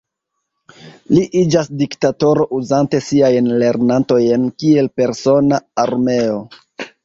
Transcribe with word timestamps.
Li 1.17 1.25
iĝas 1.41 1.69
diktatoro 1.81 2.47
uzante 2.61 3.03
siajn 3.09 3.53
lernantojn 3.65 4.51
kiel 4.65 4.93
persona 4.99 5.65
armeo. 5.87 6.45